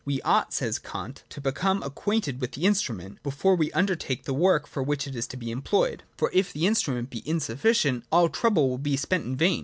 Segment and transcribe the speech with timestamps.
[0.03, 4.65] We ought, says Kant, to become acquainted with the instrument, before we undertake the work
[4.65, 8.29] for which it is to be employed; for if the instrument be insufficient, all our
[8.29, 9.59] trouble will be spent in vain.